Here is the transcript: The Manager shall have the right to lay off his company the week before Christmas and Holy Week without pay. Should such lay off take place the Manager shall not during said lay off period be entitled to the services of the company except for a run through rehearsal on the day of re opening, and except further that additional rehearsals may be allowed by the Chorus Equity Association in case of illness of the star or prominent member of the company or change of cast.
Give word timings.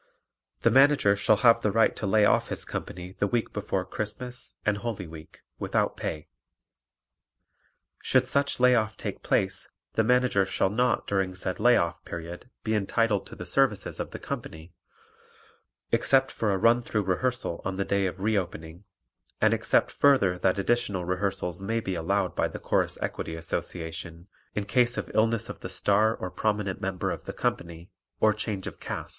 The 0.61 0.71
Manager 0.71 1.15
shall 1.15 1.37
have 1.45 1.61
the 1.61 1.69
right 1.71 1.95
to 1.97 2.07
lay 2.07 2.25
off 2.25 2.47
his 2.47 2.65
company 2.65 3.11
the 3.19 3.27
week 3.27 3.53
before 3.53 3.85
Christmas 3.85 4.55
and 4.65 4.79
Holy 4.79 5.05
Week 5.05 5.41
without 5.59 5.95
pay. 5.95 6.27
Should 8.01 8.25
such 8.25 8.59
lay 8.59 8.73
off 8.73 8.97
take 8.97 9.21
place 9.21 9.69
the 9.93 10.03
Manager 10.03 10.43
shall 10.43 10.71
not 10.71 11.05
during 11.05 11.35
said 11.35 11.59
lay 11.59 11.77
off 11.77 12.03
period 12.03 12.49
be 12.63 12.73
entitled 12.73 13.27
to 13.27 13.35
the 13.35 13.45
services 13.45 13.99
of 13.99 14.09
the 14.09 14.17
company 14.17 14.73
except 15.91 16.31
for 16.31 16.51
a 16.51 16.57
run 16.57 16.81
through 16.81 17.03
rehearsal 17.03 17.61
on 17.63 17.75
the 17.77 17.85
day 17.85 18.07
of 18.07 18.21
re 18.21 18.35
opening, 18.35 18.85
and 19.39 19.53
except 19.53 19.91
further 19.91 20.39
that 20.39 20.57
additional 20.57 21.05
rehearsals 21.05 21.61
may 21.61 21.79
be 21.79 21.93
allowed 21.93 22.35
by 22.35 22.47
the 22.47 22.57
Chorus 22.57 22.97
Equity 23.03 23.35
Association 23.35 24.25
in 24.55 24.65
case 24.65 24.97
of 24.97 25.11
illness 25.13 25.47
of 25.47 25.59
the 25.59 25.69
star 25.69 26.15
or 26.15 26.31
prominent 26.31 26.81
member 26.81 27.11
of 27.11 27.25
the 27.25 27.33
company 27.33 27.91
or 28.19 28.33
change 28.33 28.65
of 28.65 28.79
cast. 28.79 29.09